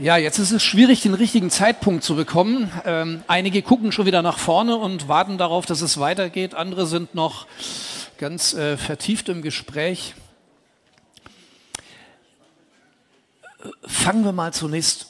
[0.00, 2.72] Ja, jetzt ist es schwierig, den richtigen Zeitpunkt zu bekommen.
[2.86, 6.54] Ähm, einige gucken schon wieder nach vorne und warten darauf, dass es weitergeht.
[6.54, 7.46] Andere sind noch
[8.16, 10.14] ganz äh, vertieft im Gespräch.
[13.84, 15.08] Fangen wir mal zunächst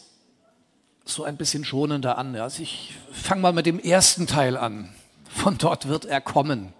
[1.05, 2.35] so ein bisschen schonender an.
[2.35, 4.93] Also ich fange mal mit dem ersten Teil an.
[5.29, 6.73] Von dort wird er kommen.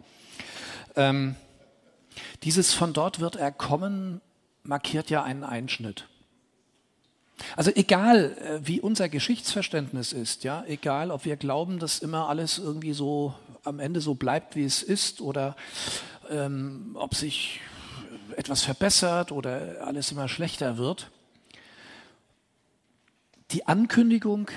[0.97, 1.37] Ähm,
[2.43, 4.21] dieses von dort wird er kommen
[4.65, 6.09] markiert ja einen Einschnitt.
[7.57, 12.59] Also egal, äh, wie unser Geschichtsverständnis ist, ja, egal, ob wir glauben, dass immer alles
[12.59, 15.57] irgendwie so am Ende so bleibt, wie es ist, oder
[16.31, 17.61] ähm, ob sich
[18.37, 21.11] etwas verbessert oder alles immer schlechter wird.
[23.51, 24.49] Die Ankündigung,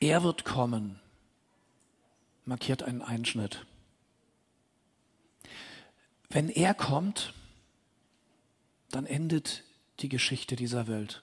[0.00, 1.00] er wird kommen,
[2.44, 3.66] markiert einen Einschnitt.
[6.30, 7.34] Wenn er kommt,
[8.90, 9.64] dann endet
[10.00, 11.22] die Geschichte dieser Welt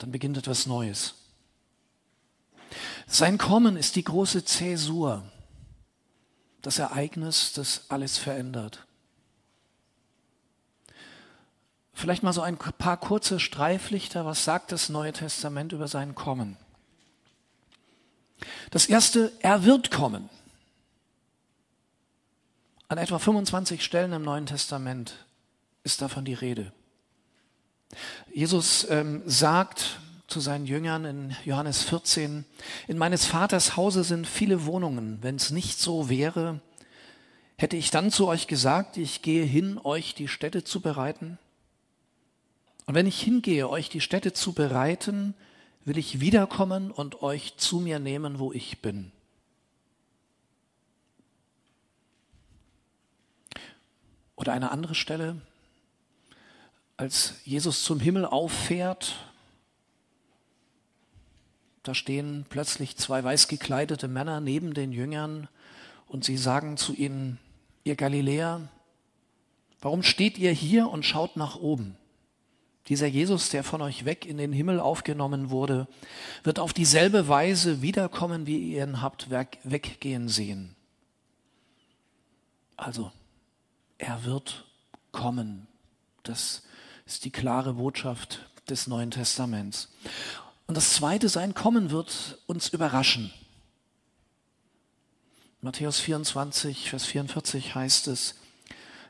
[0.00, 1.14] dann beginnt etwas Neues.
[3.06, 5.22] Sein Kommen ist die große Zäsur,
[6.62, 8.86] das Ereignis, das alles verändert.
[11.92, 14.24] Vielleicht mal so ein paar kurze Streiflichter.
[14.24, 16.56] Was sagt das Neue Testament über sein Kommen?
[18.70, 20.30] Das erste, er wird kommen.
[22.88, 25.26] An etwa 25 Stellen im Neuen Testament
[25.84, 26.72] ist davon die Rede.
[28.32, 32.44] Jesus ähm, sagt zu seinen Jüngern in Johannes 14,
[32.86, 35.18] in meines Vaters Hause sind viele Wohnungen.
[35.22, 36.60] Wenn es nicht so wäre,
[37.56, 41.38] hätte ich dann zu euch gesagt, ich gehe hin, euch die Städte zu bereiten?
[42.86, 45.34] Und wenn ich hingehe, euch die Städte zu bereiten,
[45.84, 49.12] will ich wiederkommen und euch zu mir nehmen, wo ich bin.
[54.36, 55.40] Oder eine andere Stelle,
[57.00, 59.16] als Jesus zum Himmel auffährt,
[61.82, 65.48] da stehen plötzlich zwei weiß gekleidete Männer neben den Jüngern
[66.08, 67.38] und sie sagen zu ihnen,
[67.84, 68.68] ihr Galiläer,
[69.80, 71.96] warum steht ihr hier und schaut nach oben?
[72.88, 75.88] Dieser Jesus, der von euch weg in den Himmel aufgenommen wurde,
[76.42, 80.76] wird auf dieselbe Weise wiederkommen, wie ihr ihn habt weggehen sehen.
[82.76, 83.10] Also,
[83.96, 84.66] er wird
[85.12, 85.66] kommen.
[86.24, 86.62] Das
[87.10, 89.88] ist die klare Botschaft des Neuen Testaments.
[90.68, 93.32] Und das Zweite, sein Kommen wird uns überraschen.
[95.60, 98.36] Matthäus 24, Vers 44 heißt es,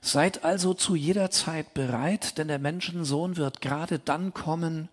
[0.00, 4.88] Seid also zu jeder Zeit bereit, denn der Menschensohn wird gerade dann kommen,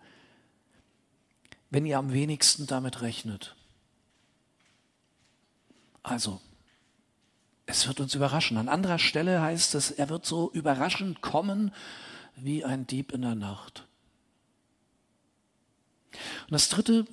[1.70, 3.56] wenn ihr am wenigsten damit rechnet.
[6.02, 6.42] Also,
[7.64, 8.58] es wird uns überraschen.
[8.58, 11.72] An anderer Stelle heißt es, er wird so überraschend kommen,
[12.42, 13.86] wie ein Dieb in der Nacht.
[16.12, 17.06] Und das Dritte,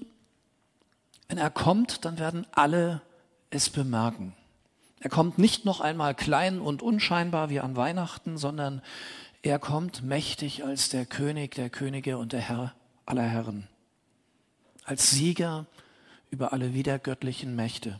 [1.27, 3.01] wenn er kommt, dann werden alle
[3.49, 4.33] es bemerken.
[4.99, 8.81] Er kommt nicht noch einmal klein und unscheinbar wie an Weihnachten, sondern
[9.41, 12.73] er kommt mächtig als der König der Könige und der Herr
[13.05, 13.67] aller Herren,
[14.83, 15.67] als Sieger
[16.31, 17.99] über alle wiedergöttlichen Mächte.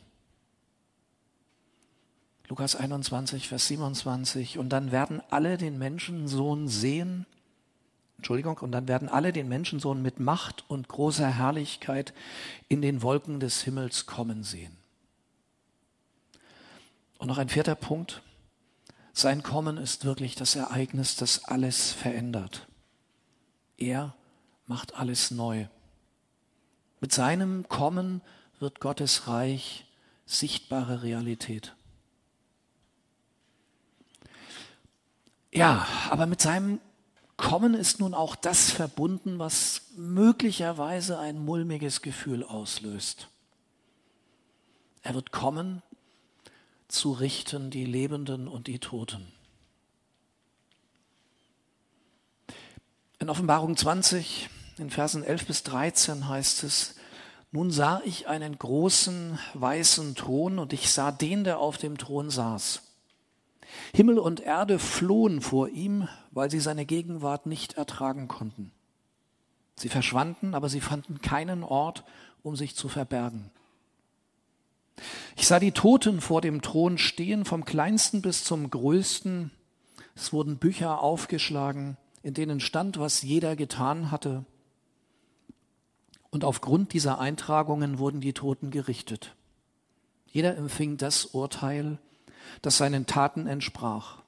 [2.48, 4.58] Lukas 21, Vers 27.
[4.58, 7.26] Und dann werden alle den Menschensohn sehen,
[8.18, 12.14] Entschuldigung, und dann werden alle den Menschensohn mit Macht und großer Herrlichkeit
[12.68, 14.78] in den Wolken des Himmels kommen sehen.
[17.18, 18.22] Und noch ein vierter Punkt.
[19.14, 22.68] Sein Kommen ist wirklich das Ereignis, das alles verändert.
[23.78, 24.14] Er
[24.68, 25.68] macht alles neu.
[27.00, 28.22] Mit seinem Kommen
[28.60, 29.86] wird Gottes Reich
[30.26, 31.76] sichtbare Realität.
[35.56, 36.82] Ja, aber mit seinem
[37.38, 43.30] Kommen ist nun auch das verbunden, was möglicherweise ein mulmiges Gefühl auslöst.
[45.02, 45.82] Er wird kommen,
[46.90, 49.32] zu richten die Lebenden und die Toten.
[53.20, 56.96] In Offenbarung 20, in Versen 11 bis 13 heißt es,
[57.52, 62.30] nun sah ich einen großen weißen Thron und ich sah den, der auf dem Thron
[62.30, 62.82] saß.
[63.94, 68.72] Himmel und Erde flohen vor ihm, weil sie seine Gegenwart nicht ertragen konnten.
[69.76, 72.04] Sie verschwanden, aber sie fanden keinen Ort,
[72.44, 73.52] um sich zu verbergen.
[75.36, 79.52] Ich sah die Toten vor dem Thron stehen, vom kleinsten bis zum größten.
[80.16, 84.46] Es wurden Bücher aufgeschlagen, in denen stand, was jeder getan hatte.
[86.30, 89.36] Und aufgrund dieser Eintragungen wurden die Toten gerichtet.
[90.28, 91.98] Jeder empfing das Urteil,
[92.62, 94.20] das seinen Taten entsprach.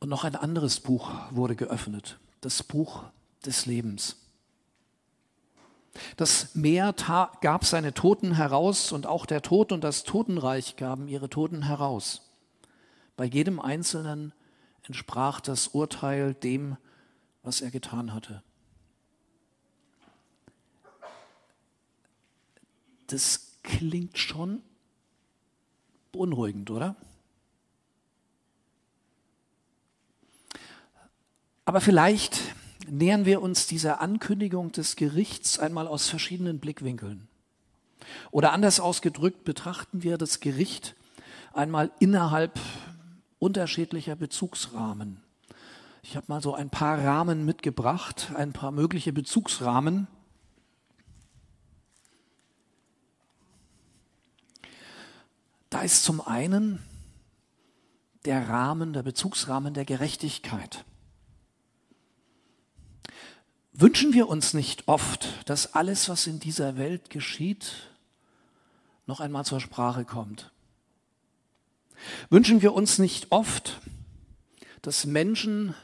[0.00, 3.04] Und noch ein anderes Buch wurde geöffnet, das Buch
[3.46, 4.16] des Lebens.
[6.16, 6.94] Das Meer
[7.40, 12.32] gab seine Toten heraus und auch der Tod und das Totenreich gaben ihre Toten heraus.
[13.16, 14.32] Bei jedem Einzelnen
[14.82, 16.76] entsprach das Urteil dem,
[17.42, 18.42] was er getan hatte.
[23.06, 24.62] Das klingt schon
[26.14, 26.96] beunruhigend, oder?
[31.64, 32.40] Aber vielleicht
[32.88, 37.28] nähern wir uns dieser Ankündigung des Gerichts einmal aus verschiedenen Blickwinkeln.
[38.30, 40.94] Oder anders ausgedrückt betrachten wir das Gericht
[41.52, 42.60] einmal innerhalb
[43.38, 45.20] unterschiedlicher Bezugsrahmen.
[46.02, 50.06] Ich habe mal so ein paar Rahmen mitgebracht, ein paar mögliche Bezugsrahmen.
[55.74, 56.78] Da ist zum einen
[58.26, 60.84] der Rahmen, der Bezugsrahmen der Gerechtigkeit.
[63.72, 67.90] Wünschen wir uns nicht oft, dass alles, was in dieser Welt geschieht,
[69.06, 70.52] noch einmal zur Sprache kommt?
[72.30, 73.80] Wünschen wir uns nicht oft,
[74.80, 75.74] dass Menschen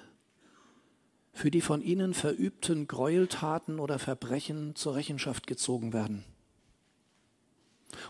[1.33, 6.25] für die von ihnen verübten Gräueltaten oder Verbrechen zur Rechenschaft gezogen werden?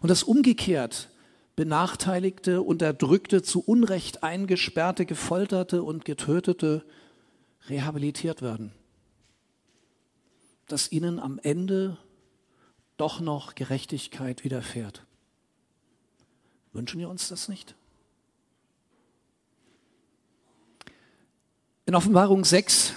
[0.02, 1.08] Und dass umgekehrt
[1.60, 6.84] Benachteiligte, Unterdrückte, zu Unrecht eingesperrte, gefolterte und getötete
[7.68, 8.72] rehabilitiert werden?
[10.70, 11.98] dass ihnen am Ende
[12.96, 15.04] doch noch Gerechtigkeit widerfährt.
[16.72, 17.74] Wünschen wir uns das nicht?
[21.86, 22.94] In Offenbarung 6,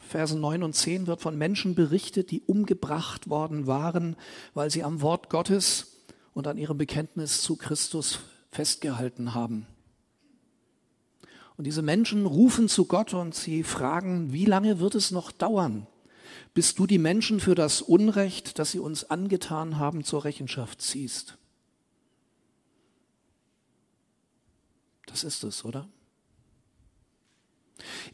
[0.00, 4.16] Versen 9 und 10 wird von Menschen berichtet, die umgebracht worden waren,
[4.52, 5.97] weil sie am Wort Gottes
[6.38, 8.20] und an ihrem Bekenntnis zu Christus
[8.52, 9.66] festgehalten haben.
[11.56, 15.88] Und diese Menschen rufen zu Gott und sie fragen, wie lange wird es noch dauern,
[16.54, 21.36] bis du die Menschen für das Unrecht, das sie uns angetan haben, zur Rechenschaft ziehst.
[25.06, 25.88] Das ist es, oder?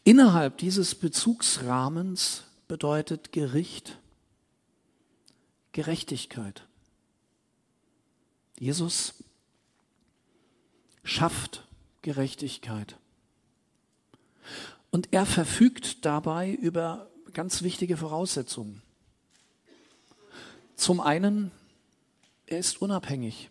[0.02, 3.98] Innerhalb dieses Bezugsrahmens bedeutet Gericht
[5.72, 6.66] Gerechtigkeit.
[8.58, 9.14] Jesus
[11.02, 11.66] schafft
[12.02, 12.96] Gerechtigkeit.
[14.90, 18.82] Und er verfügt dabei über ganz wichtige Voraussetzungen.
[20.76, 21.50] Zum einen,
[22.46, 23.50] er ist unabhängig.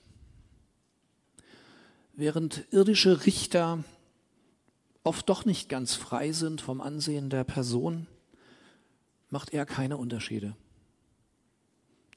[2.14, 3.84] Während irdische Richter
[5.04, 8.08] oft doch nicht ganz frei sind vom Ansehen der Person,
[9.30, 10.56] macht er keine Unterschiede.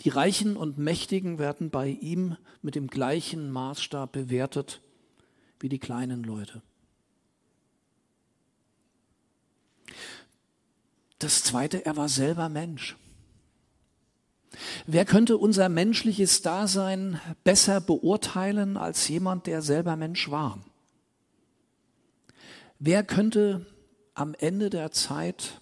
[0.02, 4.80] Die Reichen und Mächtigen werden bei ihm mit dem gleichen Maßstab bewertet
[5.58, 6.62] wie die kleinen Leute.
[11.18, 12.96] Das Zweite, er war selber Mensch.
[14.86, 20.60] Wer könnte unser menschliches Dasein besser beurteilen als jemand, der selber Mensch war?
[22.78, 23.66] Wer könnte
[24.14, 25.60] am Ende der Zeit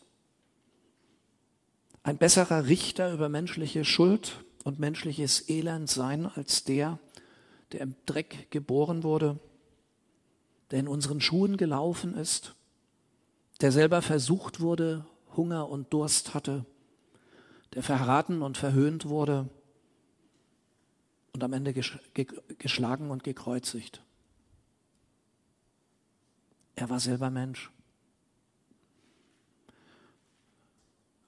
[2.05, 7.01] ein besserer Richter über menschliche Schuld und menschliches Elend sein als der,
[7.73, 9.41] der im Dreck geboren wurde,
[10.71, 12.55] der in unseren Schuhen gelaufen ist,
[13.63, 16.67] der selber versucht wurde, Hunger und Durst hatte,
[17.73, 19.49] der verraten und verhöhnt wurde
[21.33, 24.03] und am Ende geschlagen und gekreuzigt.
[26.77, 27.74] Er war selber Mensch.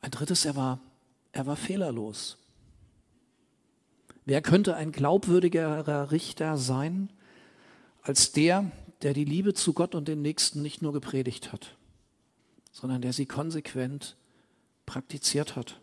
[0.07, 0.81] Ein drittes, er war,
[1.33, 2.39] er war fehlerlos.
[4.25, 7.11] Wer könnte ein glaubwürdigerer Richter sein
[8.03, 8.71] als der,
[9.03, 11.77] der die Liebe zu Gott und den Nächsten nicht nur gepredigt hat?
[12.77, 14.17] sondern der sie konsequent
[14.85, 15.81] praktiziert hat,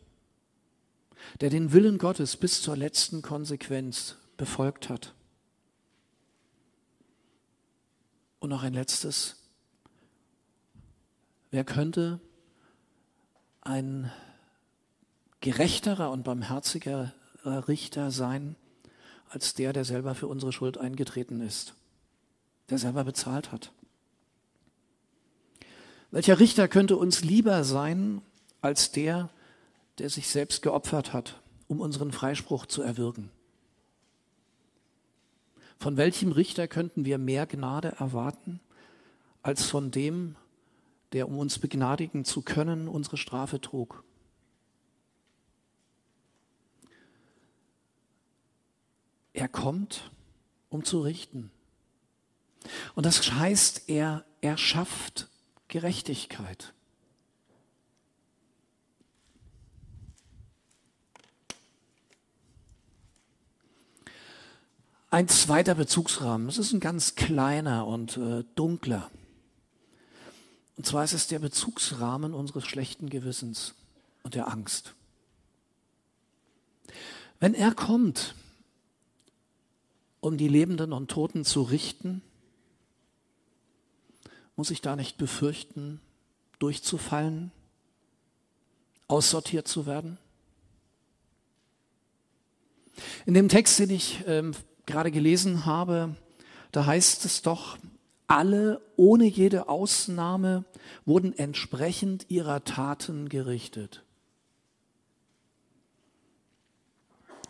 [1.42, 5.16] der den Willen Gottes bis zur letzten Konsequenz befolgt hat.
[8.40, 9.38] Und noch ein letztes.
[11.50, 12.20] Wer könnte
[13.66, 14.12] ein
[15.42, 18.56] gerechterer und barmherziger Richter sein
[19.30, 21.74] als der, der selber für unsere Schuld eingetreten ist,
[22.70, 23.72] der selber bezahlt hat?
[26.12, 28.22] Welcher Richter könnte uns lieber sein
[28.62, 29.30] als der,
[29.98, 33.32] der sich selbst geopfert hat, um unseren Freispruch zu erwirken?
[35.80, 38.60] Von welchem Richter könnten wir mehr Gnade erwarten
[39.42, 40.36] als von dem,
[41.14, 44.04] der, um uns begnadigen zu können, unsere Strafe trug.
[49.34, 50.12] Er kommt,
[50.70, 51.52] um zu richten.
[52.96, 55.30] Und das heißt, er erschafft
[55.68, 56.74] Gerechtigkeit.
[65.10, 69.12] Ein zweiter Bezugsrahmen, das ist ein ganz kleiner und äh, dunkler.
[70.76, 73.76] Und zwar ist es der Bezugsrahmen unseres schlechten Gewissens
[74.24, 74.96] und der Angst.
[77.40, 78.36] Wenn er kommt,
[80.20, 82.22] um die Lebenden und Toten zu richten,
[84.56, 86.00] muss ich da nicht befürchten,
[86.60, 87.52] durchzufallen,
[89.08, 90.18] aussortiert zu werden?
[93.26, 94.54] In dem Text, den ich ähm,
[94.86, 96.16] gerade gelesen habe,
[96.72, 97.78] da heißt es doch,
[98.28, 100.66] alle ohne jede Ausnahme
[101.06, 104.04] wurden entsprechend ihrer Taten gerichtet.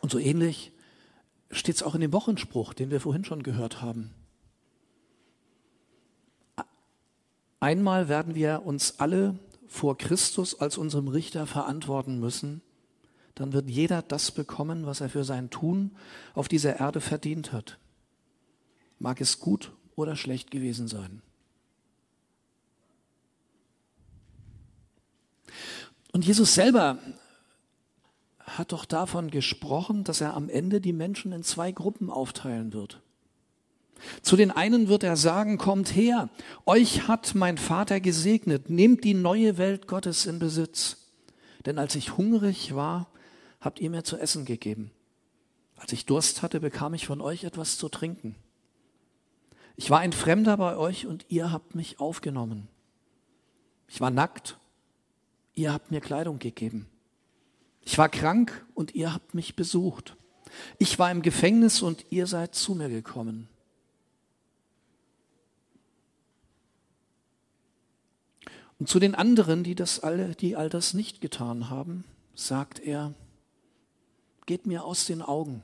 [0.02, 0.72] Und so ähnlich
[1.52, 4.14] steht es auch in dem Wochenspruch, den wir vorhin schon gehört haben.
[7.60, 12.62] Einmal werden wir uns alle vor Christus als unserem Richter verantworten müssen,
[13.36, 15.96] dann wird jeder das bekommen, was er für sein Tun
[16.36, 17.80] auf dieser Erde verdient hat.
[19.00, 21.22] Mag es gut oder schlecht gewesen sein.
[26.12, 27.00] Und Jesus selber
[28.40, 33.02] hat doch davon gesprochen, dass er am Ende die Menschen in zwei Gruppen aufteilen wird.
[34.22, 36.30] Zu den einen wird er sagen, kommt her,
[36.66, 40.98] euch hat mein Vater gesegnet, nehmt die neue Welt Gottes in Besitz.
[41.66, 43.08] Denn als ich hungrig war,
[43.62, 44.92] habt ihr mir zu essen gegeben.
[45.78, 48.36] Als ich Durst hatte, bekam ich von euch etwas zu trinken.
[49.76, 52.68] Ich war ein Fremder bei euch und ihr habt mich aufgenommen.
[53.88, 54.58] Ich war nackt,
[55.56, 56.88] ihr habt mir Kleidung gegeben.
[57.82, 60.16] Ich war krank und ihr habt mich besucht.
[60.78, 63.50] Ich war im Gefängnis und ihr seid zu mir gekommen.
[68.80, 72.04] Und zu den anderen, die das alle, die all das nicht getan haben,
[72.36, 73.14] sagt er,
[74.46, 75.64] geht mir aus den Augen,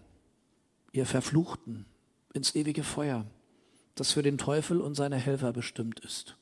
[0.93, 1.85] ihr Verfluchten,
[2.33, 3.25] ins ewige Feuer,
[3.99, 6.35] das für den Teufel und seine Helfer bestimmt ist.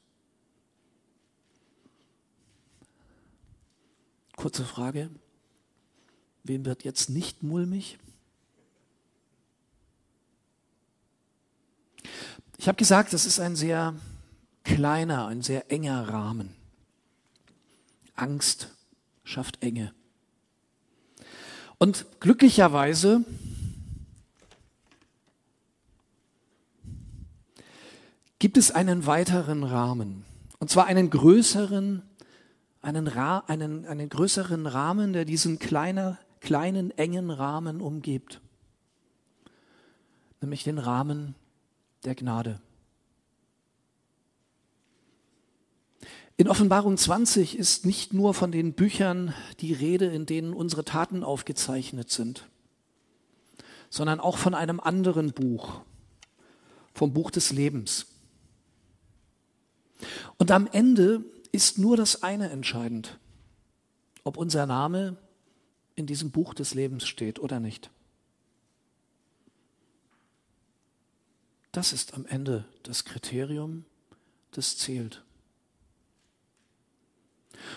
[4.35, 5.09] Kurze Frage,
[6.43, 7.97] wem wird jetzt nicht mulmig?
[12.57, 13.95] Ich habe gesagt, das ist ein sehr
[14.63, 16.53] kleiner, ein sehr enger Rahmen.
[18.15, 18.69] Angst
[19.23, 19.93] schafft Enge.
[21.79, 23.23] Und glücklicherweise
[28.39, 30.25] gibt es einen weiteren Rahmen.
[30.59, 32.03] Und zwar einen größeren,
[32.81, 38.41] einen, einen, einen größeren Rahmen, der diesen kleiner, kleinen, engen Rahmen umgibt.
[40.41, 41.35] Nämlich den Rahmen
[42.03, 42.61] der Gnade.
[46.39, 51.23] In Offenbarung 20 ist nicht nur von den Büchern die Rede, in denen unsere Taten
[51.23, 52.47] aufgezeichnet sind,
[53.89, 55.81] sondern auch von einem anderen Buch,
[56.93, 58.05] vom Buch des Lebens.
[60.37, 63.19] Und am Ende ist nur das eine entscheidend,
[64.23, 65.17] ob unser Name
[65.95, 67.89] in diesem Buch des Lebens steht oder nicht.
[71.71, 73.85] Das ist am Ende das Kriterium,
[74.51, 75.23] das zählt.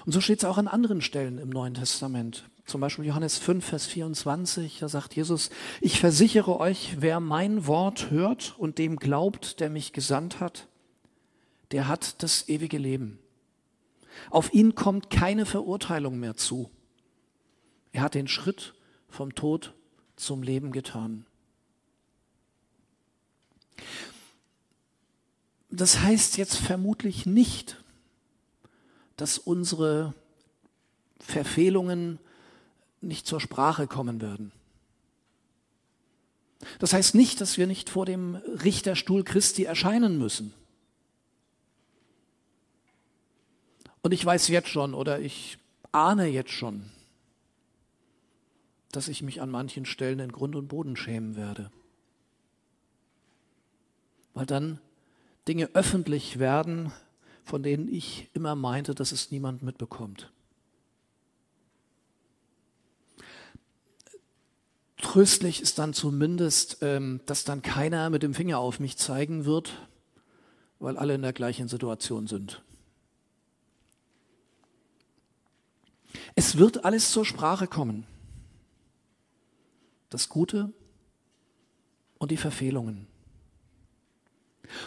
[0.06, 2.48] Und so steht es auch an anderen Stellen im Neuen Testament.
[2.64, 5.50] Zum Beispiel Johannes 5, Vers 24, da sagt Jesus,
[5.80, 10.68] ich versichere euch, wer mein Wort hört und dem glaubt, der mich gesandt hat,
[11.72, 13.18] der hat das ewige Leben.
[14.30, 16.70] Auf ihn kommt keine Verurteilung mehr zu.
[17.92, 18.74] Er hat den Schritt
[19.08, 19.74] vom Tod
[20.16, 21.26] zum Leben getan.
[25.70, 27.82] Das heißt jetzt vermutlich nicht,
[29.16, 30.14] dass unsere
[31.20, 32.18] Verfehlungen
[33.00, 34.52] nicht zur Sprache kommen werden.
[36.78, 40.52] Das heißt nicht, dass wir nicht vor dem Richterstuhl Christi erscheinen müssen.
[44.02, 45.58] Und ich weiß jetzt schon oder ich
[45.92, 46.90] ahne jetzt schon,
[48.92, 51.70] dass ich mich an manchen Stellen in Grund und Boden schämen werde.
[54.34, 54.80] Weil dann
[55.48, 56.92] Dinge öffentlich werden,
[57.44, 60.30] von denen ich immer meinte, dass es niemand mitbekommt.
[64.98, 69.88] Tröstlich ist dann zumindest, ähm, dass dann keiner mit dem Finger auf mich zeigen wird,
[70.78, 72.62] weil alle in der gleichen Situation sind.
[76.34, 78.06] Es wird alles zur Sprache kommen.
[80.08, 80.72] Das Gute
[82.18, 83.06] und die Verfehlungen.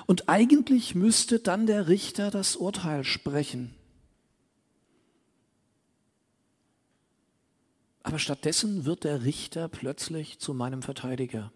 [0.05, 3.75] Und eigentlich müsste dann der Richter das Urteil sprechen.
[8.03, 11.51] Aber stattdessen wird der Richter plötzlich zu meinem Verteidiger.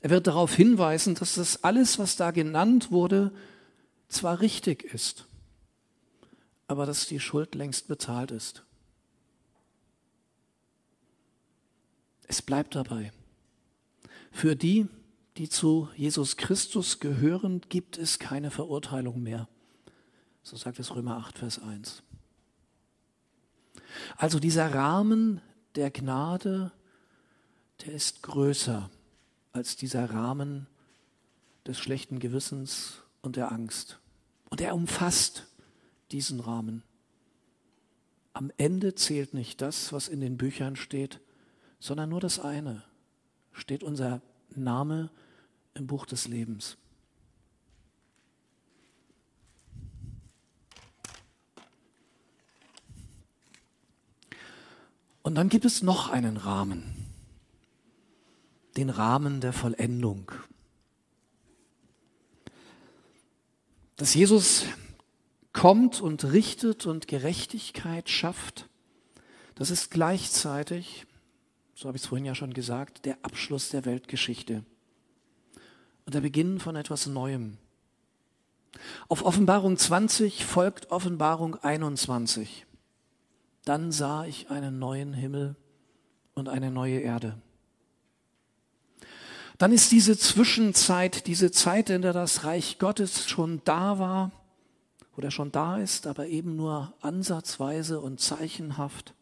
[0.00, 3.32] Er wird darauf hinweisen, dass das alles, was da genannt wurde,
[4.08, 5.26] zwar richtig ist,
[6.70, 8.62] aber dass die Schuld längst bezahlt ist.
[12.28, 13.10] Es bleibt dabei.
[14.30, 14.86] Für die,
[15.36, 19.48] die zu Jesus Christus gehören, gibt es keine Verurteilung mehr.
[20.44, 22.04] So sagt es Römer 8, Vers 1.
[24.16, 25.40] Also dieser Rahmen
[25.74, 26.70] der Gnade,
[27.84, 28.90] der ist größer
[29.50, 30.68] als dieser Rahmen
[31.66, 33.98] des schlechten Gewissens und der Angst.
[34.50, 35.49] Und er umfasst
[36.12, 36.82] diesen Rahmen.
[38.32, 41.20] Am Ende zählt nicht das, was in den Büchern steht,
[41.78, 42.84] sondern nur das eine.
[43.52, 44.20] Steht unser
[44.54, 45.10] Name
[45.74, 46.76] im Buch des Lebens.
[55.22, 56.84] Und dann gibt es noch einen Rahmen,
[58.76, 60.32] den Rahmen der Vollendung.
[63.96, 64.64] Dass Jesus
[65.60, 68.66] kommt und richtet und Gerechtigkeit schafft,
[69.56, 71.04] das ist gleichzeitig,
[71.74, 74.64] so habe ich es vorhin ja schon gesagt, der Abschluss der Weltgeschichte
[76.06, 77.58] und der Beginn von etwas Neuem.
[79.10, 82.64] Auf Offenbarung 20 folgt Offenbarung 21.
[83.66, 85.56] Dann sah ich einen neuen Himmel
[86.32, 87.36] und eine neue Erde.
[89.58, 94.32] Dann ist diese Zwischenzeit, diese Zeit, in der das Reich Gottes schon da war
[95.16, 99.14] oder schon da ist, aber eben nur ansatzweise und zeichenhaft,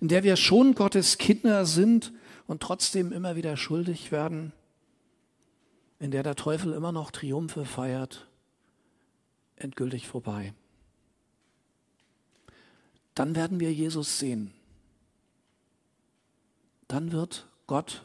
[0.00, 2.12] in der wir schon Gottes Kinder sind
[2.46, 4.52] und trotzdem immer wieder schuldig werden,
[5.98, 8.26] in der der Teufel immer noch Triumphe feiert,
[9.56, 10.54] endgültig vorbei
[13.14, 14.52] dann werden wir Jesus sehen.
[16.88, 18.04] Dann wird Gott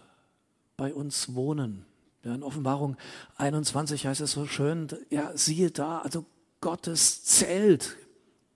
[0.78, 1.86] bei uns wohnen.
[2.24, 2.98] Ja, in Offenbarung
[3.38, 6.26] 21 heißt es so schön, ja, siehe da, also
[6.62, 7.98] Gottes Zelt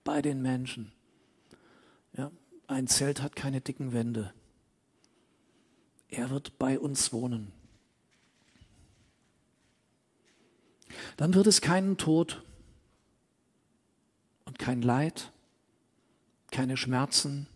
[0.04, 0.92] bei den Menschen.
[2.16, 2.30] Ja,
[2.66, 4.32] ein Zelt hat keine dicken Wände.
[6.08, 7.52] Er wird bei uns wohnen.
[11.16, 12.42] Dann wird es keinen Tod
[14.44, 15.32] und kein Leid
[16.54, 17.48] keine Schmerzen,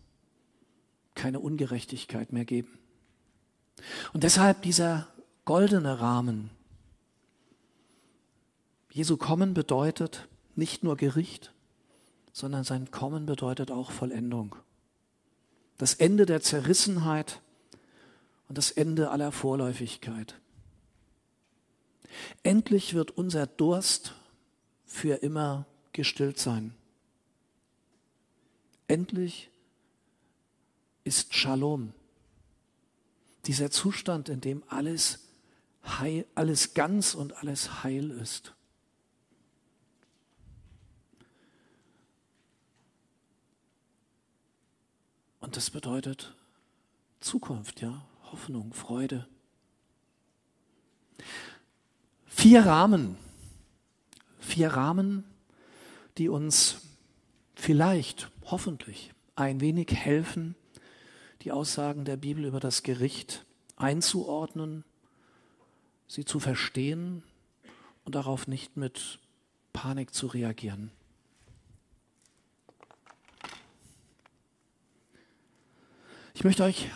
[1.15, 2.77] keine Ungerechtigkeit mehr geben.
[4.11, 5.07] Und deshalb dieser
[5.45, 6.49] goldene Rahmen.
[8.91, 10.27] Jesu Kommen bedeutet
[10.59, 11.51] nicht nur Gericht,
[12.31, 14.55] sondern sein Kommen bedeutet auch Vollendung.
[15.77, 17.41] Das Ende der Zerrissenheit
[18.47, 20.35] und das Ende aller Vorläufigkeit.
[22.43, 24.15] Endlich wird unser Durst
[24.85, 26.73] für immer gestillt sein.
[28.87, 29.49] Endlich
[31.03, 31.93] ist Shalom.
[33.45, 35.27] Dieser Zustand, in dem alles
[35.83, 38.53] heil, alles ganz und alles heil ist.
[45.39, 46.35] Und das bedeutet
[47.19, 49.27] Zukunft, ja, Hoffnung, Freude.
[52.25, 53.17] Vier Rahmen,
[54.39, 55.23] vier Rahmen,
[56.17, 56.81] die uns
[57.55, 60.55] vielleicht hoffentlich ein wenig helfen,
[61.41, 64.83] die Aussagen der Bibel über das Gericht einzuordnen,
[66.07, 67.23] sie zu verstehen
[68.03, 69.19] und darauf nicht mit
[69.73, 70.91] Panik zu reagieren.
[76.39, 76.89] Ich möchte euch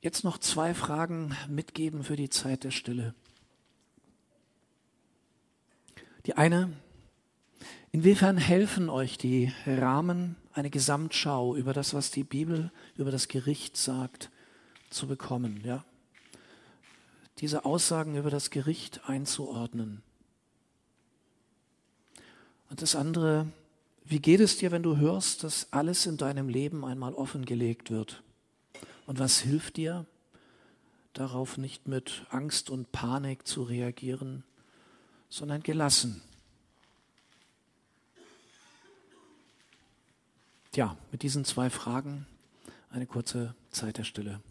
[0.00, 3.12] jetzt noch zwei Fragen mitgeben für die Zeit der Stille.
[6.24, 6.70] Die eine,
[7.90, 13.76] Inwiefern helfen euch die Rahmen, eine Gesamtschau über das, was die Bibel über das Gericht
[13.76, 14.30] sagt,
[14.88, 15.60] zu bekommen?
[15.64, 15.84] Ja?
[17.40, 20.00] Diese Aussagen über das Gericht einzuordnen.
[22.70, 23.48] Und das andere,
[24.04, 28.22] wie geht es dir, wenn du hörst, dass alles in deinem Leben einmal offengelegt wird?
[29.08, 30.04] Und was hilft dir,
[31.14, 34.44] darauf nicht mit Angst und Panik zu reagieren,
[35.30, 36.20] sondern gelassen?
[40.74, 42.26] Ja, mit diesen zwei Fragen
[42.90, 44.42] eine kurze Zeit der Stille.